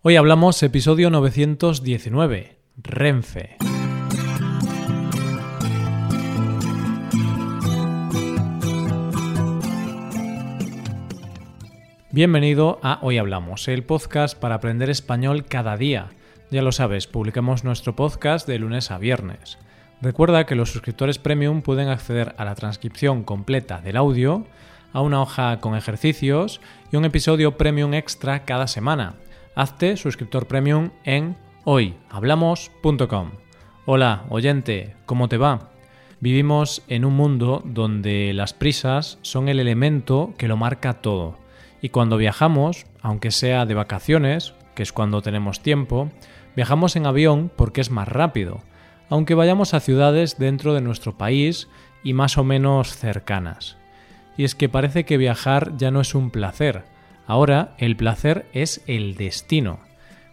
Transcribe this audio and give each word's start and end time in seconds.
Hoy 0.00 0.14
hablamos 0.14 0.62
episodio 0.62 1.10
919, 1.10 2.56
Renfe. 2.76 3.56
Bienvenido 12.12 12.78
a 12.84 13.00
Hoy 13.02 13.18
Hablamos, 13.18 13.66
el 13.66 13.82
podcast 13.82 14.38
para 14.38 14.54
aprender 14.54 14.88
español 14.88 15.46
cada 15.46 15.76
día. 15.76 16.10
Ya 16.52 16.62
lo 16.62 16.70
sabes, 16.70 17.08
publicamos 17.08 17.64
nuestro 17.64 17.96
podcast 17.96 18.46
de 18.46 18.60
lunes 18.60 18.92
a 18.92 18.98
viernes. 18.98 19.58
Recuerda 20.00 20.46
que 20.46 20.54
los 20.54 20.70
suscriptores 20.70 21.18
premium 21.18 21.60
pueden 21.60 21.88
acceder 21.88 22.36
a 22.38 22.44
la 22.44 22.54
transcripción 22.54 23.24
completa 23.24 23.80
del 23.80 23.96
audio, 23.96 24.46
a 24.92 25.00
una 25.00 25.20
hoja 25.20 25.58
con 25.58 25.74
ejercicios 25.74 26.60
y 26.92 26.96
un 26.96 27.04
episodio 27.04 27.56
premium 27.56 27.94
extra 27.94 28.44
cada 28.44 28.68
semana 28.68 29.16
hazte 29.58 29.96
suscriptor 29.96 30.46
premium 30.46 30.90
en 31.02 31.36
hoyhablamos.com. 31.64 33.30
Hola, 33.86 34.24
oyente, 34.28 34.94
¿cómo 35.04 35.28
te 35.28 35.36
va? 35.36 35.70
Vivimos 36.20 36.84
en 36.86 37.04
un 37.04 37.14
mundo 37.14 37.62
donde 37.64 38.32
las 38.34 38.52
prisas 38.52 39.18
son 39.22 39.48
el 39.48 39.58
elemento 39.58 40.32
que 40.38 40.46
lo 40.46 40.56
marca 40.56 41.00
todo. 41.02 41.38
Y 41.82 41.88
cuando 41.88 42.16
viajamos, 42.16 42.86
aunque 43.02 43.32
sea 43.32 43.66
de 43.66 43.74
vacaciones, 43.74 44.54
que 44.76 44.84
es 44.84 44.92
cuando 44.92 45.22
tenemos 45.22 45.60
tiempo, 45.60 46.08
viajamos 46.54 46.94
en 46.94 47.06
avión 47.06 47.50
porque 47.56 47.80
es 47.80 47.90
más 47.90 48.06
rápido, 48.06 48.60
aunque 49.10 49.34
vayamos 49.34 49.74
a 49.74 49.80
ciudades 49.80 50.38
dentro 50.38 50.72
de 50.72 50.82
nuestro 50.82 51.18
país 51.18 51.66
y 52.04 52.12
más 52.12 52.38
o 52.38 52.44
menos 52.44 52.96
cercanas. 52.96 53.76
Y 54.36 54.44
es 54.44 54.54
que 54.54 54.68
parece 54.68 55.04
que 55.04 55.16
viajar 55.16 55.76
ya 55.76 55.90
no 55.90 56.00
es 56.00 56.14
un 56.14 56.30
placer, 56.30 56.84
Ahora 57.28 57.74
el 57.76 57.94
placer 57.94 58.46
es 58.54 58.80
el 58.86 59.14
destino. 59.14 59.80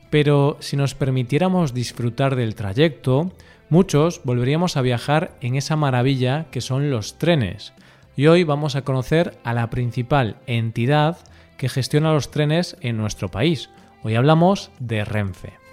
Pero 0.09 0.55
si 0.61 0.77
nos 0.77 0.95
permitiéramos 0.95 1.73
disfrutar 1.73 2.37
del 2.37 2.55
trayecto, 2.55 3.33
muchos 3.69 4.21
volveríamos 4.23 4.77
a 4.77 4.81
viajar 4.81 5.35
en 5.41 5.55
esa 5.55 5.75
maravilla 5.75 6.45
que 6.51 6.61
son 6.61 6.89
los 6.89 7.17
trenes. 7.17 7.73
Y 8.15 8.27
hoy 8.27 8.45
vamos 8.45 8.77
a 8.77 8.83
conocer 8.83 9.37
a 9.43 9.53
la 9.53 9.69
principal 9.69 10.37
entidad 10.47 11.17
que 11.57 11.67
gestiona 11.67 12.13
los 12.13 12.31
trenes 12.31 12.77
en 12.79 12.95
nuestro 12.95 13.29
país. 13.29 13.69
Hoy 14.03 14.15
hablamos 14.15 14.71
de 14.79 15.03
Renfe. 15.03 15.64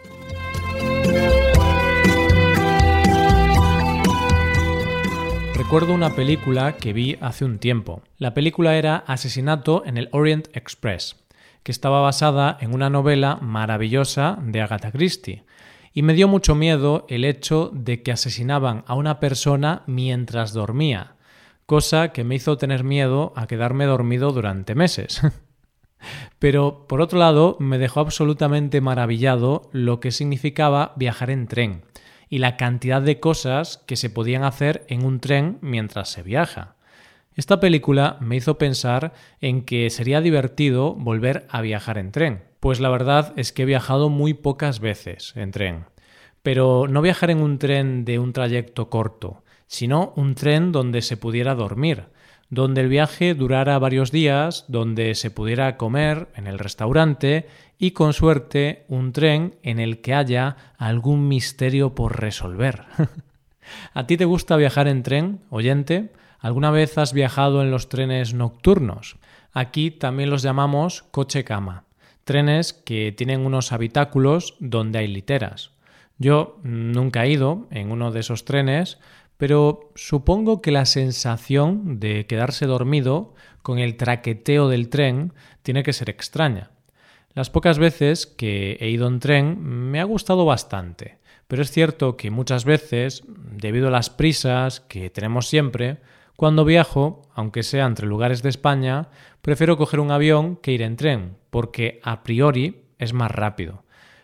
Recuerdo 5.73 5.95
una 5.95 6.15
película 6.15 6.77
que 6.77 6.93
vi 6.93 7.17
hace 7.23 7.47
un 7.47 7.59
tiempo. 7.59 8.03
La 8.19 8.35
película 8.35 8.77
era 8.77 9.05
Asesinato 9.07 9.85
en 9.87 9.97
el 9.97 10.11
Orient 10.13 10.55
Express, 10.55 11.17
que 11.63 11.73
estaba 11.73 12.03
basada 12.03 12.59
en 12.61 12.75
una 12.75 12.91
novela 12.91 13.39
maravillosa 13.41 14.37
de 14.43 14.61
Agatha 14.61 14.93
Christie. 14.93 15.45
Y 15.95 16.03
me 16.03 16.13
dio 16.13 16.29
mucho 16.29 16.55
miedo 16.55 17.07
el 17.09 17.25
hecho 17.25 17.71
de 17.73 18.03
que 18.03 18.13
asesinaban 18.13 18.85
a 18.87 18.93
una 18.93 19.19
persona 19.19 19.83
mientras 19.87 20.53
dormía, 20.53 21.17
cosa 21.65 22.13
que 22.13 22.23
me 22.23 22.35
hizo 22.35 22.59
tener 22.59 22.85
miedo 22.85 23.33
a 23.35 23.47
quedarme 23.47 23.87
dormido 23.87 24.31
durante 24.31 24.75
meses. 24.75 25.23
Pero, 26.39 26.87
por 26.87 27.01
otro 27.01 27.19
lado, 27.19 27.57
me 27.61 27.79
dejó 27.79 28.01
absolutamente 28.01 28.83
maravillado 28.83 29.71
lo 29.73 30.01
que 30.01 30.11
significaba 30.11 30.93
viajar 30.97 31.31
en 31.31 31.47
tren 31.47 31.83
y 32.33 32.39
la 32.39 32.57
cantidad 32.57 33.03
de 33.03 33.21
cosas 33.21 33.83
que 33.87 33.95
se 33.95 34.09
podían 34.09 34.43
hacer 34.43 34.87
en 34.89 35.05
un 35.05 35.21
tren 35.21 35.59
mientras 35.61 36.09
se 36.09 36.23
viaja. 36.23 36.77
Esta 37.35 37.61
película 37.61 38.17
me 38.21 38.37
hizo 38.37 38.57
pensar 38.57 39.13
en 39.43 39.67
que 39.67 39.91
sería 39.91 40.23
divertido 40.23 40.95
volver 40.95 41.47
a 41.51 41.61
viajar 41.61 41.99
en 41.99 42.11
tren, 42.11 42.43
pues 42.59 42.81
la 42.81 42.89
verdad 42.89 43.35
es 43.37 43.53
que 43.53 43.65
he 43.65 43.67
viajado 43.67 44.09
muy 44.09 44.33
pocas 44.33 44.81
veces 44.81 45.35
en 45.37 45.51
tren. 45.51 45.85
Pero 46.43 46.87
no 46.89 47.03
viajar 47.03 47.31
en 47.31 47.43
un 47.43 47.59
tren 47.59 48.07
de 48.07 48.19
un 48.19 48.33
trayecto 48.33 48.89
corto, 48.89 49.45
sino 49.67 50.15
un 50.17 50.35
tren 50.35 50.73
donde 50.73 51.03
se 51.03 51.19
pudiera 51.19 51.55
dormir, 51.55 52.07
donde 52.53 52.83
el 52.83 52.89
viaje 52.89 53.33
durara 53.33 53.79
varios 53.79 54.13
días, 54.13 54.67
donde 54.69 55.15
se 55.15 55.31
pudiera 55.31 55.79
comer 55.79 56.29
en 56.37 56.47
el 56.47 56.59
restaurante 56.59 57.49
y 57.79 57.93
con 57.93 58.13
suerte 58.13 58.85
un 58.89 59.15
tren 59.15 59.55
en 59.63 59.81
el 59.81 60.03
que 60.03 60.13
haya 60.13 60.57
algún 60.77 61.29
misterio 61.29 61.95
por 61.95 62.21
resolver. 62.21 62.85
¿A 63.95 64.07
ti 64.07 64.19
te 64.19 64.27
gusta 64.27 64.57
viajar 64.57 64.87
en 64.87 65.03
tren, 65.03 65.41
oyente? 65.49 66.13
¿Alguna 66.41 66.71
vez 66.71 66.99
has 66.99 67.15
viajado 67.15 67.63
en 67.63 67.71
los 67.71 67.89
trenes 67.89 68.35
nocturnos? 68.35 69.17
Aquí 69.55 69.91
también 69.91 70.29
los 70.29 70.43
llamamos 70.43 71.05
coche-cama, 71.11 71.85
trenes 72.25 72.75
que 72.75 73.13
tienen 73.13 73.47
unos 73.47 73.73
habitáculos 73.73 74.57
donde 74.61 74.99
hay 74.99 75.07
literas. 75.07 75.71
Yo 76.19 76.59
nunca 76.65 77.25
he 77.25 77.31
ido 77.31 77.67
en 77.71 77.91
uno 77.93 78.13
de 78.13 78.21
esos 78.21 78.45
trenes, 78.45 78.99
pero 79.43 79.91
supongo 79.97 80.63
que 80.63 80.71
la 80.71 80.87
sensación 80.87 81.99
de 81.99 82.29
quedarse 82.29 82.65
dormido 82.67 83.35
con 83.63 83.81
el 83.81 83.97
traqueteo 83.97 84.69
del 84.69 84.89
tren 84.89 85.33
tiene 85.65 85.83
que 85.83 85.93
ser 85.93 86.11
extraña. 86.11 86.71
Las 87.35 87.51
pocas 87.51 87.81
veces 87.81 88.29
que 88.29 88.77
he 88.79 88.89
ido 88.91 89.09
en 89.09 89.19
tren 89.19 89.61
me 89.61 90.01
ha 90.01 90.05
gustado 90.05 90.45
bastante, 90.45 91.19
pero 91.49 91.61
es 91.61 91.73
cierto 91.73 92.17
que 92.17 92.31
muchas 92.31 92.65
veces, 92.65 93.25
debido 93.27 93.89
a 93.89 93.91
las 93.91 94.11
prisas 94.11 94.79
que 94.79 95.11
tenemos 95.11 95.49
siempre, 95.49 95.99
cuando 96.37 96.65
viajo, 96.65 97.23
aunque 97.35 97.65
sea 97.65 97.87
entre 97.87 98.07
lugares 98.07 98.45
de 98.45 98.49
España, 98.49 99.09
prefiero 99.41 99.77
coger 99.77 99.99
un 99.99 100.13
avión 100.13 100.55
que 100.55 100.71
ir 100.71 100.83
en 100.83 100.95
tren, 100.95 101.37
porque 101.51 101.99
a 102.05 102.23
priori 102.23 102.85
es 103.01 103.13
más 103.13 103.33
rápido. 103.33 103.83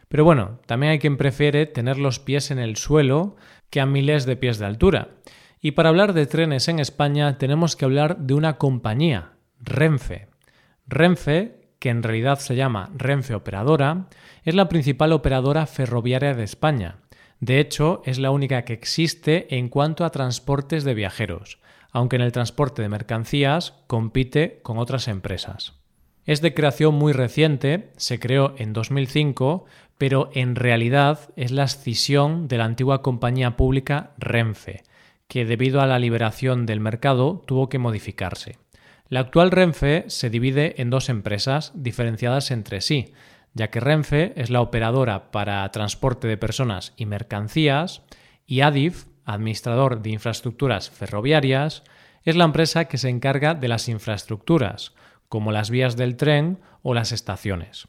Pero 0.09 0.25
bueno, 0.25 0.61
también 0.67 0.93
hay 0.93 0.99
quien 0.99 1.17
prefiere 1.17 1.67
tener 1.67 1.99
los 1.99 2.19
pies 2.19 2.51
en 2.51 2.59
el 2.59 2.77
suelo 2.77 3.37
que 3.71 3.81
a 3.81 3.87
miles 3.87 4.25
de 4.27 4.37
pies 4.37 4.59
de 4.59 4.67
altura. 4.67 5.09
Y 5.61 5.73
para 5.73 5.89
hablar 5.89 6.13
de 6.13 6.27
trenes 6.27 6.69
en 6.69 6.79
España 6.79 7.37
tenemos 7.39 7.77
que 7.77 7.85
hablar 7.85 8.19
de 8.19 8.35
una 8.35 8.57
compañía, 8.57 9.33
Renfe. 9.61 10.29
Renfe, 10.87 11.69
que 11.79 11.91
en 11.91 12.03
realidad 12.03 12.39
se 12.39 12.57
llama 12.57 12.91
Renfe 12.95 13.35
Operadora, 13.35 14.09
es 14.45 14.55
la 14.55 14.69
principal 14.69 15.13
operadora 15.13 15.67
ferroviaria 15.67 16.35
de 16.35 16.45
España. 16.45 17.01
De 17.41 17.61
hecho, 17.61 18.03
es 18.05 18.19
la 18.19 18.31
única 18.31 18.65
que 18.65 18.73
existe 18.73 19.55
en 19.57 19.69
cuanto 19.69 20.05
a 20.05 20.11
transportes 20.11 20.85
de 20.85 20.95
viajeros, 20.95 21.61
aunque 21.93 22.17
en 22.17 22.23
el 22.23 22.33
transporte 22.33 22.83
de 22.83 22.89
mercancías 22.89 23.75
compite 23.87 24.61
con 24.63 24.79
otras 24.79 25.09
empresas. 25.09 25.75
Es 26.25 26.43
de 26.43 26.53
creación 26.53 26.95
muy 26.95 27.13
reciente, 27.13 27.91
se 27.97 28.19
creó 28.19 28.55
en 28.59 28.73
2005, 28.73 29.65
pero 29.99 30.31
en 30.33 30.55
realidad 30.55 31.31
es 31.37 31.51
la 31.51 31.65
escisión 31.65 32.49
de 32.49 32.57
la 32.57 32.65
antigua 32.65 33.03
compañía 33.03 33.57
pública 33.57 34.13
Renfe, 34.17 34.85
que 35.27 35.45
debido 35.45 35.81
a 35.81 35.87
la 35.87 35.99
liberación 35.99 36.65
del 36.65 36.81
mercado 36.81 37.45
tuvo 37.47 37.69
que 37.69 37.79
modificarse. 37.79 38.59
La 39.09 39.21
actual 39.21 39.51
Renfe 39.51 40.05
se 40.09 40.31
divide 40.31 40.81
en 40.81 40.91
dos 40.91 41.09
empresas 41.09 41.73
diferenciadas 41.75 42.51
entre 42.51 42.81
sí, 42.81 43.13
ya 43.55 43.71
que 43.71 43.81
Renfe 43.81 44.33
es 44.37 44.51
la 44.51 44.61
operadora 44.61 45.31
para 45.31 45.71
transporte 45.73 46.29
de 46.29 46.37
personas 46.37 46.93
y 46.97 47.07
mercancías 47.07 48.03
y 48.47 48.61
Adif, 48.61 49.07
administrador 49.25 50.01
de 50.01 50.11
infraestructuras 50.11 50.91
ferroviarias, 50.91 51.83
es 52.25 52.37
la 52.37 52.45
empresa 52.45 52.87
que 52.87 52.99
se 52.99 53.09
encarga 53.09 53.55
de 53.55 53.69
las 53.69 53.89
infraestructuras, 53.89 54.95
como 55.29 55.53
las 55.53 55.71
vías 55.71 55.97
del 55.97 56.17
tren 56.17 56.61
o 56.83 56.95
las 56.95 57.13
estaciones. 57.13 57.89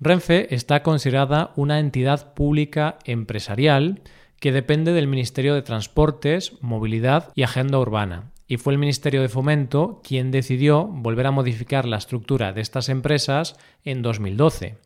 Renfe 0.00 0.54
está 0.54 0.82
considerada 0.82 1.52
una 1.56 1.78
entidad 1.78 2.34
pública 2.34 2.98
empresarial 3.04 4.02
que 4.40 4.52
depende 4.52 4.92
del 4.92 5.06
Ministerio 5.06 5.54
de 5.54 5.62
Transportes, 5.62 6.52
Movilidad 6.60 7.30
y 7.34 7.44
Agenda 7.44 7.78
Urbana, 7.78 8.32
y 8.46 8.56
fue 8.56 8.72
el 8.72 8.78
Ministerio 8.78 9.22
de 9.22 9.28
Fomento 9.28 10.00
quien 10.04 10.30
decidió 10.30 10.84
volver 10.84 11.26
a 11.26 11.30
modificar 11.30 11.86
la 11.86 11.96
estructura 11.96 12.52
de 12.52 12.60
estas 12.60 12.88
empresas 12.88 13.56
en 13.84 14.02
2012, 14.02 14.76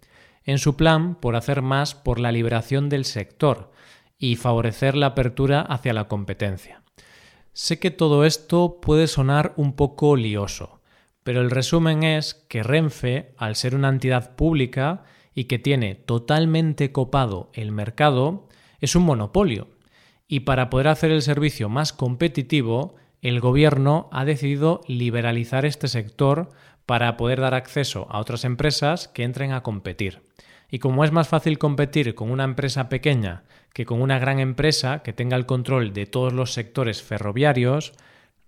en 0.44 0.58
su 0.58 0.76
plan 0.76 1.14
por 1.16 1.36
hacer 1.36 1.62
más 1.62 1.94
por 1.94 2.20
la 2.20 2.30
liberación 2.30 2.88
del 2.88 3.04
sector 3.04 3.72
y 4.18 4.36
favorecer 4.36 4.96
la 4.96 5.06
apertura 5.06 5.62
hacia 5.62 5.92
la 5.92 6.06
competencia. 6.06 6.82
Sé 7.52 7.78
que 7.78 7.90
todo 7.90 8.24
esto 8.24 8.78
puede 8.80 9.08
sonar 9.08 9.54
un 9.56 9.72
poco 9.72 10.14
lioso, 10.14 10.77
pero 11.28 11.42
el 11.42 11.50
resumen 11.50 12.04
es 12.04 12.32
que 12.48 12.62
Renfe, 12.62 13.34
al 13.36 13.54
ser 13.54 13.74
una 13.74 13.90
entidad 13.90 14.34
pública 14.34 15.02
y 15.34 15.44
que 15.44 15.58
tiene 15.58 15.94
totalmente 15.94 16.90
copado 16.90 17.50
el 17.52 17.70
mercado, 17.70 18.48
es 18.80 18.96
un 18.96 19.02
monopolio. 19.02 19.68
Y 20.26 20.40
para 20.40 20.70
poder 20.70 20.88
hacer 20.88 21.10
el 21.10 21.20
servicio 21.20 21.68
más 21.68 21.92
competitivo, 21.92 22.94
el 23.20 23.40
gobierno 23.40 24.08
ha 24.10 24.24
decidido 24.24 24.80
liberalizar 24.88 25.66
este 25.66 25.88
sector 25.88 26.48
para 26.86 27.18
poder 27.18 27.42
dar 27.42 27.52
acceso 27.52 28.06
a 28.08 28.20
otras 28.20 28.46
empresas 28.46 29.08
que 29.08 29.24
entren 29.24 29.52
a 29.52 29.62
competir. 29.62 30.22
Y 30.70 30.78
como 30.78 31.04
es 31.04 31.12
más 31.12 31.28
fácil 31.28 31.58
competir 31.58 32.14
con 32.14 32.30
una 32.30 32.44
empresa 32.44 32.88
pequeña 32.88 33.44
que 33.74 33.84
con 33.84 34.00
una 34.00 34.18
gran 34.18 34.38
empresa 34.38 35.02
que 35.02 35.12
tenga 35.12 35.36
el 35.36 35.44
control 35.44 35.92
de 35.92 36.06
todos 36.06 36.32
los 36.32 36.54
sectores 36.54 37.02
ferroviarios, 37.02 37.92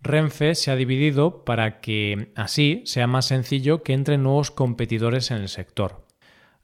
Renfe 0.02 0.54
se 0.54 0.70
ha 0.70 0.76
dividido 0.76 1.44
para 1.44 1.80
que 1.80 2.32
así 2.34 2.82
sea 2.86 3.06
más 3.06 3.26
sencillo 3.26 3.82
que 3.82 3.92
entren 3.92 4.22
nuevos 4.22 4.50
competidores 4.50 5.30
en 5.30 5.38
el 5.38 5.48
sector. 5.48 6.06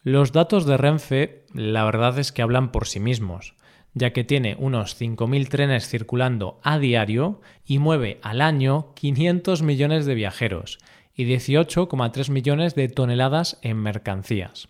Los 0.03 0.33
datos 0.33 0.65
de 0.65 0.77
Renfe 0.77 1.45
la 1.53 1.85
verdad 1.85 2.19
es 2.19 2.33
que 2.33 2.43
hablan 2.43 2.73
por 2.73 2.87
sí 2.87 3.01
mismos, 3.01 3.55
ya 3.93 4.13
que 4.13 4.25
tiene 4.25 4.57
unos 4.59 5.01
5.000 5.01 5.49
trenes 5.49 5.89
circulando 5.89 6.61
a 6.63 6.79
diario 6.79 7.41
y 7.67 7.79
mueve 7.79 8.21
al 8.23 8.41
año 8.41 8.95
500 8.95 9.63
millones 9.63 10.07
de 10.07 10.15
viajeros 10.15 10.79
y 11.15 11.25
18,3 11.25 12.31
millones 12.31 12.75
de 12.75 12.89
toneladas 12.89 13.59
en 13.63 13.79
mercancías. 13.79 14.69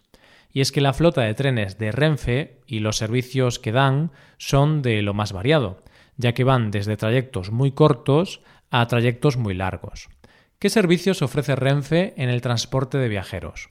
Y 0.53 0.61
es 0.61 0.73
que 0.73 0.81
la 0.81 0.93
flota 0.93 1.23
de 1.23 1.35
trenes 1.35 1.77
de 1.77 1.93
Renfe 1.93 2.61
y 2.67 2.79
los 2.79 2.97
servicios 2.97 3.59
que 3.59 3.73
dan 3.73 4.13
son 4.39 4.81
de 4.81 5.03
lo 5.03 5.13
más 5.13 5.33
variado, 5.33 5.83
ya 6.17 6.33
que 6.33 6.45
van 6.45 6.71
desde 6.71 6.97
trayectos 6.97 7.51
muy 7.51 7.73
cortos 7.73 8.41
a 8.71 8.87
trayectos 8.87 9.37
muy 9.37 9.55
largos. 9.55 10.09
¿Qué 10.59 10.71
servicios 10.71 11.23
ofrece 11.23 11.57
Renfe 11.57 12.15
en 12.17 12.29
el 12.29 12.41
transporte 12.41 12.99
de 12.99 13.09
viajeros? 13.09 13.69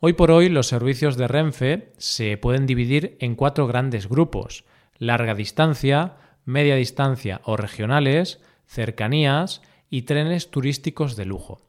Hoy 0.00 0.12
por 0.12 0.30
hoy 0.30 0.48
los 0.48 0.66
servicios 0.66 1.16
de 1.16 1.28
Renfe 1.28 1.92
se 1.96 2.36
pueden 2.36 2.66
dividir 2.66 3.16
en 3.20 3.36
cuatro 3.36 3.66
grandes 3.66 4.08
grupos, 4.08 4.64
larga 4.98 5.34
distancia, 5.34 6.16
media 6.44 6.74
distancia 6.74 7.40
o 7.44 7.56
regionales, 7.56 8.40
cercanías 8.66 9.62
y 9.90 10.02
trenes 10.02 10.50
turísticos 10.50 11.16
de 11.16 11.24
lujo. 11.24 11.60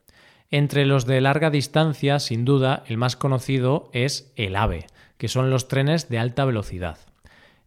Entre 0.51 0.85
los 0.85 1.05
de 1.05 1.21
larga 1.21 1.49
distancia, 1.49 2.19
sin 2.19 2.45
duda, 2.45 2.83
el 2.87 2.97
más 2.97 3.15
conocido 3.15 3.89
es 3.93 4.31
el 4.35 4.55
AVE, 4.55 4.87
que 5.17 5.27
son 5.27 5.49
los 5.49 5.67
trenes 5.67 6.09
de 6.09 6.19
alta 6.19 6.45
velocidad. 6.45 6.97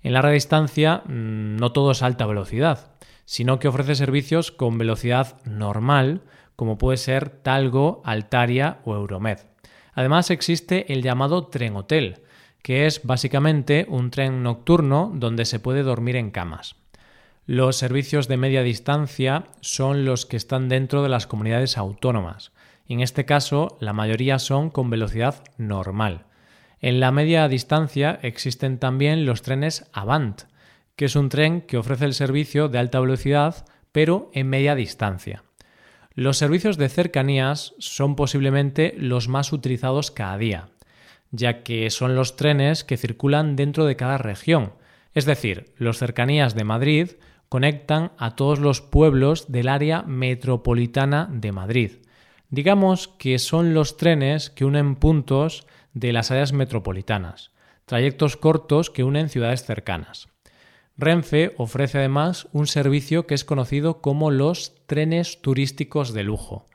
En 0.03 0.13
larga 0.13 0.31
distancia 0.31 1.03
mm, 1.05 1.57
no 1.57 1.73
todo 1.73 1.93
es 1.93 2.03
alta 2.03 2.27
velocidad, 2.27 2.93
sino 3.29 3.59
que 3.59 3.69
ofrece 3.69 3.95
servicios 3.95 4.51
con 4.51 4.79
velocidad 4.79 5.37
normal, 5.45 6.23
como 6.57 6.79
puede 6.79 6.97
ser 6.97 7.29
Talgo, 7.29 8.01
Altaria 8.07 8.79
o 8.87 8.95
Euromed. 8.95 9.41
Además 9.93 10.31
existe 10.31 10.91
el 10.95 11.03
llamado 11.03 11.49
tren 11.49 11.77
hotel, 11.77 12.23
que 12.63 12.87
es 12.87 13.03
básicamente 13.05 13.85
un 13.91 14.11
tren 14.11 14.43
nocturno 14.43 15.13
donde 15.15 15.45
se 15.45 15.61
puede 15.61 15.83
dormir 15.83 16.17
en 16.17 16.31
camas. 16.31 16.77
Los 17.45 17.77
servicios 17.77 18.29
de 18.29 18.39
media 18.39 18.63
distancia 18.63 19.45
son 19.61 20.07
los 20.07 20.25
que 20.25 20.39
están 20.39 20.71
dentro 20.71 21.03
de 21.03 21.11
las 21.11 21.27
comunidades 21.27 21.77
autónomas. 21.77 22.53
En 22.89 23.01
este 23.01 23.27
caso, 23.27 23.77
la 23.79 23.93
mayoría 23.93 24.39
son 24.39 24.71
con 24.71 24.89
velocidad 24.89 25.45
normal. 25.59 26.25
En 26.81 26.99
la 26.99 27.13
media 27.13 27.47
distancia 27.49 28.19
existen 28.23 28.79
también 28.79 29.27
los 29.27 29.43
trenes 29.43 29.85
Avant, 29.93 30.45
que 30.99 31.07
es 31.07 31.17
un 31.17 31.31
tren 31.31 31.63
que 31.63 31.79
ofrece 31.79 32.05
el 32.05 32.13
servicio 32.13 32.69
de 32.69 32.79
alta 32.79 33.01
velocidad, 33.01 33.65
pero 33.91 34.31
en 34.35 34.51
media 34.51 34.75
distancia. 34.75 35.45
Los 36.13 36.37
servicios 36.37 36.77
de 36.77 36.91
cercanías 36.91 37.75
son 37.79 38.17
posiblemente 38.17 38.95
los 38.99 39.29
más 39.29 39.55
utilizados 39.55 40.11
cada 40.11 40.37
día 40.37 40.69
ya 41.31 41.63
que 41.63 41.91
son 41.91 42.15
los 42.15 42.37
trenes 42.37 42.85
que 42.85 42.97
circulan 42.97 43.57
dentro 43.57 43.85
de 43.85 43.97
cada 43.97 44.19
región. 44.19 44.73
Es 45.15 45.25
decir, 45.25 45.73
los 45.77 45.99
cercanías 45.99 46.55
de 46.55 46.65
Madrid 46.65 47.11
conectan 47.49 48.13
a 48.19 48.37
todos 48.37 48.59
los 48.59 48.81
pueblos 48.81 49.51
del 49.51 49.69
área 49.69 50.03
metropolitana 50.03 51.29
de 51.31 51.53
Madrid. 51.53 51.93
Digamos 52.51 53.09
que 53.09 53.39
son 53.39 53.75
los 53.75 53.97
trenes 53.97 54.51
que 54.51 54.65
unen 54.65 54.97
puntos 54.97 55.67
de 55.93 56.13
las 56.13 56.31
áreas 56.31 56.53
metropolitanas, 56.53 57.53
trayectos 57.85 58.37
cortos 58.37 58.91
que 58.91 59.05
unen 59.05 59.29
ciudades 59.29 59.65
cercanas. 59.65 60.29
Renfe 60.99 61.55
ofrece 61.57 61.99
además 61.99 62.49
un 62.53 62.67
servicio 62.67 63.27
que 63.27 63.35
es 63.35 63.45
conocido 63.45 64.03
como 64.03 64.31
los 64.31 64.75
trenes 64.87 65.41
turísticos 65.41 66.13
de 66.13 66.25
lujo 66.25 66.67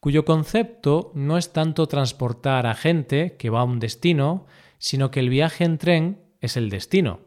cuyo 0.00 0.24
concepto 0.24 1.10
no 1.14 1.38
es 1.38 1.52
tanto 1.52 1.86
transportar 1.86 2.66
a 2.66 2.74
gente 2.74 3.36
que 3.36 3.50
va 3.50 3.60
a 3.60 3.64
un 3.64 3.80
destino, 3.80 4.46
sino 4.78 5.10
que 5.10 5.20
el 5.20 5.28
viaje 5.28 5.64
en 5.64 5.78
tren 5.78 6.20
es 6.40 6.56
el 6.56 6.70
destino. 6.70 7.20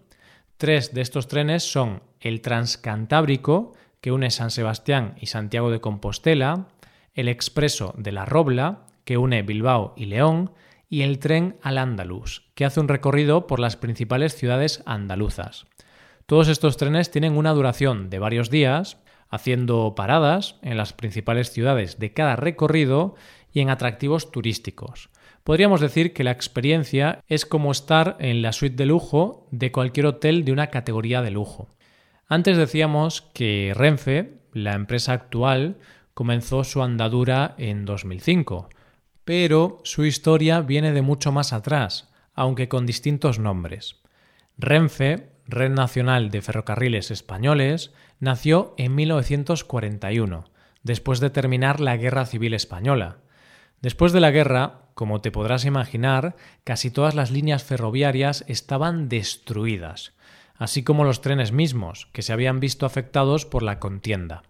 Tres 0.58 0.94
de 0.94 1.02
estos 1.02 1.28
trenes 1.28 1.64
son 1.64 2.04
el 2.20 2.42
Transcantábrico, 2.42 3.74
que 4.00 4.12
une 4.12 4.32
San 4.32 4.52
Sebastián 4.52 5.16
y 5.20 5.28
Santiago 5.28 5.70
de 5.70 5.82
Compostela, 5.82 6.68
el 7.14 7.28
Expreso 7.28 7.94
de 7.98 8.12
la 8.12 8.26
Robla, 8.26 8.86
que 9.04 9.18
une 9.18 9.42
Bilbao 9.42 9.94
y 9.98 10.06
León, 10.06 10.52
y 10.88 11.02
el 11.02 11.20
tren 11.20 11.58
al 11.62 11.78
Andalus, 11.78 12.44
que 12.54 12.66
hace 12.66 12.80
un 12.80 12.88
recorrido 12.88 13.48
por 13.48 13.60
las 13.60 13.76
principales 13.76 14.36
ciudades 14.36 14.84
andaluzas. 14.86 15.66
Todos 16.32 16.48
estos 16.48 16.78
trenes 16.78 17.12
tienen 17.12 17.36
una 17.36 17.52
duración 17.52 18.10
de 18.10 18.18
varios 18.18 18.50
días 18.50 18.96
haciendo 19.28 19.96
paradas 19.98 20.56
en 20.62 20.78
las 20.78 20.94
principales 20.94 21.52
ciudades 21.52 22.00
de 22.00 22.14
cada 22.14 22.38
recorrido 22.38 23.16
y 23.52 23.60
en 23.60 23.70
atractivos 23.70 24.32
turísticos. 24.32 25.10
Podríamos 25.44 25.82
decir 25.82 26.14
que 26.14 26.24
la 26.24 26.32
experiencia 26.32 27.20
es 27.28 27.46
como 27.46 27.70
estar 27.70 28.16
en 28.20 28.42
la 28.42 28.54
suite 28.54 28.78
de 28.78 28.86
lujo 28.86 29.46
de 29.52 29.74
cualquier 29.74 30.06
hotel 30.06 30.46
de 30.46 30.54
una 30.54 30.68
categoría 30.68 31.22
de 31.22 31.32
lujo. 31.32 31.68
Antes 32.30 32.56
decíamos 32.56 33.24
que 33.34 33.74
Renfe, 33.76 34.40
la 34.54 34.76
empresa 34.76 35.12
actual, 35.12 35.80
comenzó 36.14 36.64
su 36.64 36.82
andadura 36.82 37.56
en 37.58 37.84
2005, 37.84 38.70
pero 39.26 39.82
su 39.84 40.06
historia 40.06 40.62
viene 40.62 40.94
de 40.94 41.02
mucho 41.02 41.34
más 41.34 41.52
atrás, 41.52 42.10
aunque 42.34 42.70
con 42.70 42.86
distintos 42.86 43.38
nombres. 43.38 43.98
Renfe 44.58 45.31
Red 45.52 45.72
Nacional 45.72 46.32
de 46.32 46.42
Ferrocarriles 46.42 47.12
Españoles, 47.12 47.92
nació 48.20 48.74
en 48.78 48.96
1941, 48.96 50.46
después 50.84 51.20
de 51.20 51.30
terminar 51.30 51.80
la 51.80 51.98
Guerra 51.98 52.26
Civil 52.26 52.54
Española. 52.54 53.18
Después 53.82 54.14
de 54.14 54.22
la 54.22 54.32
guerra, 54.32 54.82
como 54.94 55.22
te 55.22 55.32
podrás 55.32 55.66
imaginar, 55.66 56.36
casi 56.64 56.92
todas 56.92 57.16
las 57.16 57.32
líneas 57.32 57.64
ferroviarias 57.64 58.46
estaban 58.48 59.10
destruidas, 59.10 60.14
así 60.56 60.84
como 60.84 61.04
los 61.04 61.22
trenes 61.22 61.52
mismos, 61.52 62.08
que 62.14 62.22
se 62.22 62.34
habían 62.34 62.60
visto 62.60 62.86
afectados 62.86 63.46
por 63.46 63.64
la 63.64 63.80
contienda. 63.80 64.44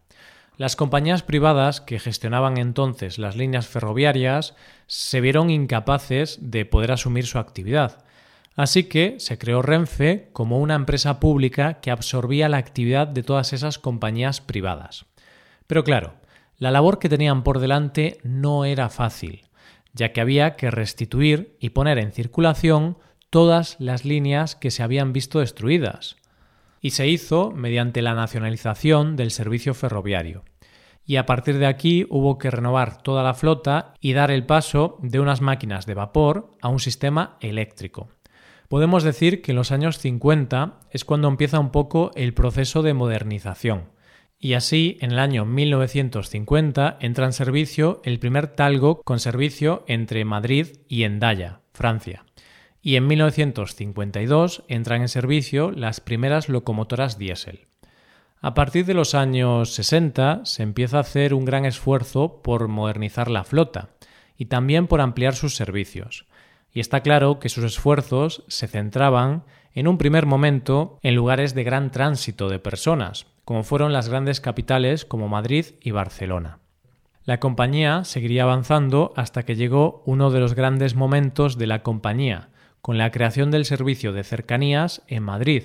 Las 0.58 0.76
compañías 0.76 1.24
privadas 1.24 1.82
que 1.82 2.00
gestionaban 2.00 2.58
entonces 2.58 3.18
las 3.18 3.36
líneas 3.36 3.68
ferroviarias 3.68 4.56
se 4.86 5.22
vieron 5.22 5.50
incapaces 5.50 6.38
de 6.42 6.66
poder 6.66 6.92
asumir 6.92 7.26
su 7.26 7.40
actividad, 7.40 8.04
Así 8.56 8.84
que 8.84 9.20
se 9.20 9.38
creó 9.38 9.62
Renfe 9.62 10.30
como 10.34 10.60
una 10.60 10.76
empresa 10.76 11.20
pública 11.20 11.76
que 11.76 11.92
absorbía 11.92 12.50
la 12.50 12.58
actividad 12.58 13.08
de 13.08 13.24
todas 13.24 13.54
esas 13.54 13.80
compañías 13.80 14.42
privadas. 14.42 15.06
Pero 15.68 15.84
claro, 15.84 16.16
la 16.58 16.72
labor 16.72 17.00
que 17.00 17.10
tenían 17.10 17.44
por 17.44 17.60
delante 17.60 18.18
no 18.24 18.66
era 18.66 18.90
fácil, 18.90 19.48
ya 19.94 20.12
que 20.12 20.22
había 20.22 20.56
que 20.56 20.70
restituir 20.70 21.56
y 21.60 21.70
poner 21.70 21.98
en 21.98 22.12
circulación 22.12 22.98
todas 23.30 23.78
las 23.80 24.04
líneas 24.04 24.56
que 24.56 24.70
se 24.70 24.84
habían 24.84 25.14
visto 25.14 25.40
destruidas. 25.40 26.18
Y 26.82 26.92
se 26.92 27.08
hizo 27.08 27.52
mediante 27.52 28.02
la 28.02 28.16
nacionalización 28.16 29.16
del 29.16 29.32
servicio 29.32 29.74
ferroviario. 29.74 30.44
Y 31.06 31.16
a 31.16 31.26
partir 31.26 31.58
de 31.58 31.68
aquí 31.68 32.06
hubo 32.10 32.38
que 32.38 32.52
renovar 32.52 33.02
toda 33.02 33.24
la 33.24 33.34
flota 33.34 33.94
y 34.02 34.14
dar 34.14 34.30
el 34.30 34.46
paso 34.46 34.98
de 35.02 35.20
unas 35.20 35.42
máquinas 35.42 35.86
de 35.86 35.94
vapor 35.94 36.52
a 36.62 36.68
un 36.68 36.80
sistema 36.80 37.38
eléctrico. 37.40 38.10
Podemos 38.72 39.04
decir 39.04 39.42
que 39.42 39.52
en 39.52 39.58
los 39.58 39.74
años 39.74 39.98
50 39.98 40.80
es 40.92 41.04
cuando 41.04 41.28
empieza 41.28 41.60
un 41.60 41.72
poco 41.72 42.12
el 42.16 42.34
proceso 42.34 42.84
de 42.84 42.94
modernización. 42.94 43.90
Y 44.40 44.54
así, 44.54 44.98
en 45.02 45.12
el 45.12 45.20
año 45.20 45.44
1950 45.44 46.98
entra 47.02 47.26
en 47.26 47.34
servicio 47.34 48.02
el 48.06 48.18
primer 48.18 48.48
talgo 48.48 49.02
con 49.02 49.20
servicio 49.20 49.84
entre 49.88 50.24
Madrid 50.24 50.68
y 50.88 51.04
Endaya, 51.04 51.60
Francia. 51.74 52.24
Y 52.82 52.96
en 52.96 53.08
1952 53.08 54.64
entran 54.70 55.02
en 55.02 55.10
servicio 55.10 55.72
las 55.72 56.00
primeras 56.00 56.48
locomotoras 56.48 57.18
diésel. 57.18 57.68
A 58.40 58.54
partir 58.54 58.86
de 58.86 58.94
los 58.94 59.16
años 59.16 59.74
60 59.74 60.46
se 60.46 60.64
empieza 60.64 60.96
a 60.96 61.02
hacer 61.02 61.34
un 61.34 61.44
gran 61.44 61.66
esfuerzo 61.66 62.42
por 62.42 62.70
modernizar 62.70 63.30
la 63.30 63.44
flota 63.44 63.90
y 64.38 64.46
también 64.46 64.88
por 64.88 65.02
ampliar 65.02 65.36
sus 65.36 65.58
servicios 65.58 66.26
y 66.74 66.80
está 66.80 67.02
claro 67.02 67.40
que 67.40 67.50
sus 67.50 67.64
esfuerzos 67.64 68.44
se 68.48 68.68
centraban 68.68 69.44
en 69.74 69.88
un 69.88 69.98
primer 69.98 70.26
momento 70.26 70.98
en 71.02 71.16
lugares 71.16 71.54
de 71.54 71.64
gran 71.64 71.92
tránsito 71.92 72.50
de 72.50 72.60
personas, 72.60 73.28
como 73.46 73.64
fueron 73.64 73.94
las 73.94 74.10
grandes 74.10 74.42
capitales 74.42 75.06
como 75.06 75.28
Madrid 75.28 75.66
y 75.82 75.92
Barcelona. 75.92 76.60
La 77.24 77.40
compañía 77.40 78.04
seguiría 78.04 78.44
avanzando 78.44 79.14
hasta 79.16 79.44
que 79.44 79.56
llegó 79.56 80.02
uno 80.06 80.32
de 80.32 80.40
los 80.40 80.56
grandes 80.56 80.96
momentos 80.96 81.58
de 81.58 81.68
la 81.68 81.84
compañía, 81.84 82.50
con 82.82 82.98
la 82.98 83.12
creación 83.12 83.52
del 83.52 83.66
servicio 83.66 84.12
de 84.12 84.24
cercanías 84.24 85.04
en 85.08 85.24
Madrid, 85.24 85.64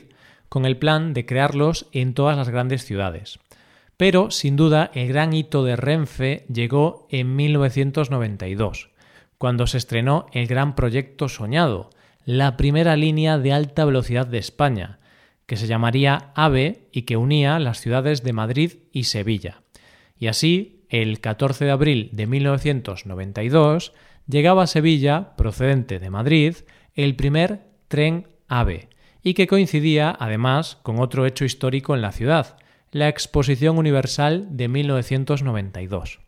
con 0.49 0.67
el 0.67 0.77
plan 0.77 1.15
de 1.15 1.25
crearlos 1.25 1.87
en 1.93 2.15
todas 2.15 2.37
las 2.37 2.51
grandes 2.51 2.85
ciudades. 2.85 3.39
Pero, 3.97 4.31
sin 4.31 4.57
duda, 4.57 4.91
el 4.93 5.09
gran 5.09 5.33
hito 5.33 5.65
de 5.65 5.77
Renfe 5.77 6.45
llegó 6.53 7.07
en 7.11 7.35
1992, 7.35 8.91
cuando 9.39 9.67
se 9.67 9.79
estrenó 9.79 10.27
el 10.33 10.47
gran 10.47 10.75
proyecto 10.75 11.29
soñado, 11.29 11.91
la 12.25 12.57
primera 12.57 12.97
línea 12.97 13.39
de 13.39 13.53
alta 13.53 13.85
velocidad 13.85 14.27
de 14.27 14.39
España, 14.39 14.99
que 15.47 15.57
se 15.57 15.67
llamaría 15.67 16.33
AVE 16.35 16.89
y 16.93 17.03
que 17.03 17.17
unía 17.17 17.59
las 17.59 17.81
ciudades 17.81 18.23
de 18.23 18.33
Madrid 18.33 18.73
y 18.93 19.05
Sevilla. 19.05 19.63
Y 20.19 20.27
así, 20.27 20.85
el 20.89 21.21
14 21.21 21.65
de 21.65 21.71
abril 21.71 22.11
de 22.13 22.27
1992, 22.27 23.93
llegaba 24.27 24.65
a 24.65 24.67
Sevilla, 24.67 25.37
procedente 25.37 25.99
de 25.99 26.11
Madrid, 26.11 26.57
el 26.95 27.15
primer 27.15 27.61
tren 27.89 28.27
AVE 28.49 28.89
y 29.23 29.35
que 29.35 29.47
coincidía 29.47 30.17
además 30.19 30.79
con 30.83 31.01
otro 31.01 31.27
hecho 31.27 31.45
histórico 31.45 31.95
en 31.95 32.03
la 32.03 32.13
ciudad, 32.13 32.59
la 32.91 33.09
Exposición 33.09 33.79
Universal 33.79 34.49
de 34.51 34.69
1992. 34.69 36.26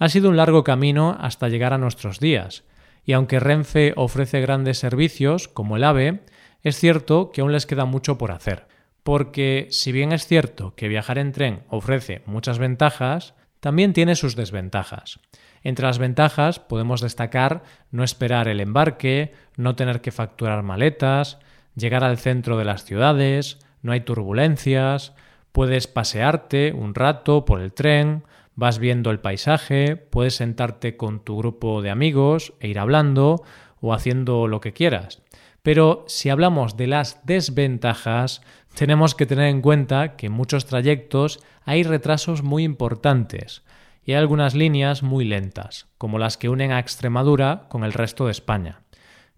Ha 0.00 0.08
sido 0.08 0.30
un 0.30 0.36
largo 0.38 0.64
camino 0.64 1.14
hasta 1.20 1.48
llegar 1.50 1.74
a 1.74 1.78
nuestros 1.78 2.20
días, 2.20 2.64
y 3.04 3.12
aunque 3.12 3.38
Renfe 3.38 3.92
ofrece 3.96 4.40
grandes 4.40 4.78
servicios, 4.78 5.46
como 5.46 5.76
el 5.76 5.84
AVE, 5.84 6.22
es 6.62 6.78
cierto 6.78 7.30
que 7.30 7.42
aún 7.42 7.52
les 7.52 7.66
queda 7.66 7.84
mucho 7.84 8.16
por 8.16 8.32
hacer. 8.32 8.66
Porque 9.02 9.66
si 9.70 9.92
bien 9.92 10.12
es 10.12 10.26
cierto 10.26 10.74
que 10.74 10.88
viajar 10.88 11.18
en 11.18 11.32
tren 11.32 11.64
ofrece 11.68 12.22
muchas 12.24 12.58
ventajas, 12.58 13.34
también 13.60 13.92
tiene 13.92 14.16
sus 14.16 14.36
desventajas. 14.36 15.20
Entre 15.62 15.84
las 15.84 15.98
ventajas 15.98 16.60
podemos 16.60 17.02
destacar 17.02 17.62
no 17.90 18.02
esperar 18.02 18.48
el 18.48 18.60
embarque, 18.60 19.34
no 19.58 19.76
tener 19.76 20.00
que 20.00 20.12
facturar 20.12 20.62
maletas, 20.62 21.38
llegar 21.76 22.04
al 22.04 22.16
centro 22.16 22.56
de 22.56 22.64
las 22.64 22.84
ciudades, 22.86 23.58
no 23.82 23.92
hay 23.92 24.00
turbulencias, 24.00 25.12
puedes 25.52 25.88
pasearte 25.88 26.72
un 26.72 26.94
rato 26.94 27.44
por 27.44 27.60
el 27.60 27.74
tren, 27.74 28.24
vas 28.54 28.78
viendo 28.78 29.10
el 29.10 29.20
paisaje, 29.20 29.96
puedes 29.96 30.34
sentarte 30.36 30.96
con 30.96 31.24
tu 31.24 31.38
grupo 31.38 31.82
de 31.82 31.90
amigos 31.90 32.52
e 32.60 32.68
ir 32.68 32.78
hablando 32.78 33.42
o 33.80 33.94
haciendo 33.94 34.46
lo 34.48 34.60
que 34.60 34.72
quieras. 34.72 35.22
Pero 35.62 36.04
si 36.08 36.30
hablamos 36.30 36.76
de 36.76 36.86
las 36.86 37.24
desventajas, 37.26 38.40
tenemos 38.74 39.14
que 39.14 39.26
tener 39.26 39.48
en 39.48 39.60
cuenta 39.60 40.16
que 40.16 40.26
en 40.26 40.32
muchos 40.32 40.66
trayectos 40.66 41.40
hay 41.64 41.82
retrasos 41.82 42.42
muy 42.42 42.64
importantes 42.64 43.62
y 44.04 44.12
hay 44.12 44.18
algunas 44.18 44.54
líneas 44.54 45.02
muy 45.02 45.24
lentas, 45.24 45.88
como 45.98 46.18
las 46.18 46.36
que 46.36 46.48
unen 46.48 46.72
a 46.72 46.78
Extremadura 46.78 47.66
con 47.68 47.84
el 47.84 47.92
resto 47.92 48.26
de 48.26 48.32
España, 48.32 48.80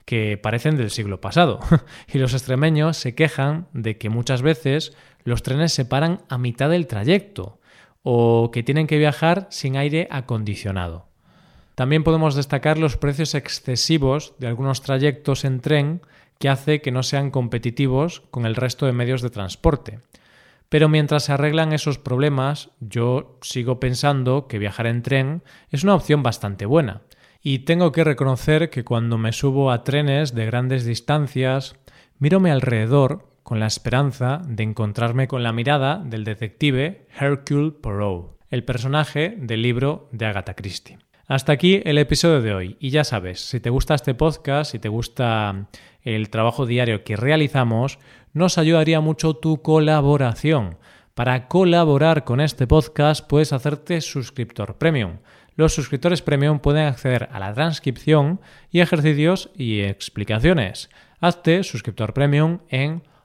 que 0.04 0.38
parecen 0.38 0.76
del 0.76 0.90
siglo 0.90 1.21
pasado, 1.21 1.61
y 2.12 2.19
los 2.19 2.35
extremeños 2.35 2.97
se 2.97 3.14
quejan 3.14 3.66
de 3.73 3.99
que 3.99 4.09
muchas 4.09 4.42
veces 4.42 4.97
los 5.25 5.42
trenes 5.42 5.73
se 5.73 5.85
paran 5.85 6.23
a 6.28 6.38
mitad 6.38 6.71
del 6.71 6.87
trayecto, 6.87 7.59
o 8.02 8.50
que 8.52 8.62
tienen 8.62 8.87
que 8.87 8.99
viajar 8.99 9.47
sin 9.50 9.76
aire 9.76 10.09
acondicionado. 10.11 11.06
También 11.75 12.04
podemos 12.04 12.35
destacar 12.35 12.78
los 12.78 12.97
precios 12.97 13.35
excesivos 13.35 14.35
de 14.38 14.47
algunos 14.47 14.82
trayectos 14.82 15.44
en 15.44 15.61
tren 15.61 16.02
que 16.38 16.49
hace 16.49 16.82
que 16.82 16.90
no 16.90 17.02
sean 17.02 17.30
competitivos 17.30 18.23
con 18.30 18.47
el 18.47 18.56
resto 18.56 18.87
de 18.87 18.92
medios 18.92 19.23
de 19.23 19.30
transporte. 19.30 20.00
Pero 20.68 20.88
mientras 20.88 21.25
se 21.25 21.32
arreglan 21.32 21.73
esos 21.73 21.99
problemas, 21.99 22.71
yo 22.80 23.38
sigo 23.42 23.78
pensando 23.78 24.49
que 24.49 24.59
viajar 24.59 24.87
en 24.87 25.02
tren 25.02 25.42
es 25.71 25.85
una 25.85 25.94
opción 25.94 26.23
bastante 26.23 26.66
buena. 26.66 27.02
Y 27.42 27.61
tengo 27.61 27.92
que 27.92 28.04
reconocer 28.04 28.71
que 28.71 28.85
cuando 28.85 29.18
me 29.18 29.32
subo 29.32 29.71
a 29.71 29.85
trenes 29.85 30.35
de 30.35 30.47
grandes 30.47 30.85
distancias, 30.85 31.76
mírome 32.18 32.50
alrededor 32.50 33.32
con 33.43 33.61
la 33.61 33.67
esperanza 33.67 34.41
de 34.47 34.63
encontrarme 34.63 35.29
con 35.29 35.43
la 35.43 35.53
mirada 35.53 36.03
del 36.05 36.25
detective 36.25 37.07
Hercule 37.19 37.73
Poirot, 37.73 38.39
el 38.51 38.65
personaje 38.65 39.35
del 39.39 39.63
libro 39.63 40.09
de 40.13 40.27
Agatha 40.27 40.55
Christie. 40.55 40.99
Hasta 41.27 41.53
aquí 41.53 41.81
el 41.85 41.99
episodio 41.99 42.43
de 42.43 42.53
hoy. 42.53 42.77
Y 42.79 42.91
ya 42.91 43.05
sabes, 43.05 43.41
si 43.41 43.61
te 43.61 43.71
gusta 43.71 43.95
este 43.95 44.15
podcast, 44.15 44.73
si 44.73 44.79
te 44.79 44.89
gusta 44.89 45.69
el 46.03 46.31
trabajo 46.31 46.67
diario 46.67 47.05
que 47.05 47.17
realizamos, 47.17 47.99
nos 48.33 48.59
ayudaría 48.59 49.01
mucho 49.01 49.35
tu 49.35 49.63
colaboración. 49.63 50.79
Para 51.15 51.49
colaborar 51.49 52.25
con 52.25 52.41
este 52.41 52.67
podcast 52.67 53.27
puedes 53.27 53.53
hacerte 53.53 54.01
suscriptor 54.01 54.79
premium. 54.79 55.19
Los 55.55 55.75
suscriptores 55.75 56.23
premium 56.23 56.59
pueden 56.59 56.87
acceder 56.87 57.29
a 57.33 57.39
la 57.39 57.53
transcripción 57.53 58.41
y 58.71 58.81
ejercicios 58.81 59.51
y 59.55 59.81
explicaciones. 59.81 60.91
Hazte 61.21 61.63
suscriptor 61.63 62.15
premium 62.15 62.61
en 62.69 63.03